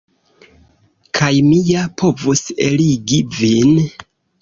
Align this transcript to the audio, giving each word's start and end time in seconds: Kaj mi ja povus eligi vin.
Kaj 1.19 1.29
mi 1.49 1.61
ja 1.69 1.85
povus 2.05 2.45
eligi 2.71 3.25
vin. 3.41 3.81